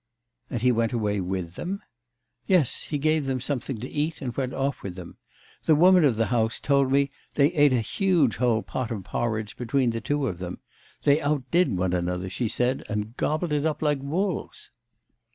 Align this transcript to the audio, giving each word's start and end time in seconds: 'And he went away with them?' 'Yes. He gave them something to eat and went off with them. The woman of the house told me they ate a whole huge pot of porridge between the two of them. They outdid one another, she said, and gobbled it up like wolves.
'And 0.49 0.63
he 0.63 0.71
went 0.71 0.93
away 0.93 1.21
with 1.21 1.53
them?' 1.53 1.83
'Yes. 2.47 2.85
He 2.85 2.97
gave 2.97 3.27
them 3.27 3.39
something 3.39 3.77
to 3.77 3.87
eat 3.87 4.19
and 4.19 4.35
went 4.35 4.51
off 4.51 4.81
with 4.81 4.95
them. 4.95 5.17
The 5.65 5.75
woman 5.75 6.03
of 6.03 6.15
the 6.17 6.25
house 6.33 6.59
told 6.59 6.91
me 6.91 7.11
they 7.35 7.49
ate 7.53 7.71
a 7.71 7.75
whole 7.75 7.83
huge 7.83 8.65
pot 8.65 8.89
of 8.89 9.03
porridge 9.03 9.55
between 9.57 9.91
the 9.91 10.01
two 10.01 10.25
of 10.25 10.39
them. 10.39 10.57
They 11.03 11.21
outdid 11.21 11.77
one 11.77 11.93
another, 11.93 12.31
she 12.31 12.47
said, 12.47 12.83
and 12.89 13.15
gobbled 13.15 13.51
it 13.51 13.63
up 13.63 13.83
like 13.83 14.01
wolves. 14.01 14.71